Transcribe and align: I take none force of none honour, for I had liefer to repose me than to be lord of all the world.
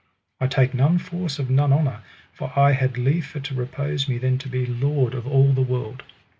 I 0.39 0.47
take 0.47 0.73
none 0.73 0.97
force 0.97 1.37
of 1.37 1.51
none 1.51 1.71
honour, 1.71 2.01
for 2.33 2.51
I 2.57 2.71
had 2.71 2.97
liefer 2.97 3.39
to 3.39 3.53
repose 3.53 4.09
me 4.09 4.17
than 4.17 4.39
to 4.39 4.49
be 4.49 4.65
lord 4.65 5.13
of 5.13 5.27
all 5.27 5.53
the 5.53 5.61
world. 5.61 6.01